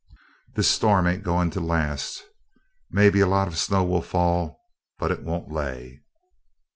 [0.55, 2.23] "This storm ain't goin' to last.
[2.89, 4.59] May be a lot of snow will fall,
[4.97, 6.01] but it won't lay."